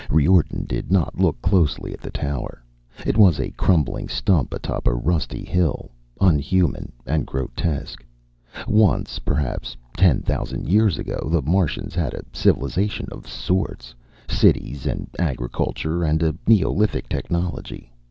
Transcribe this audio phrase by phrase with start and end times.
[0.09, 2.63] Riordan did not look closely at the tower.
[3.05, 8.03] It was a crumbling stump atop a rusty hill, unhuman and grotesque.
[8.67, 13.93] Once, perhaps ten thousand years ago, the Martians had had a civilization of sorts,
[14.27, 17.91] cities and agriculture and a neolithic technology.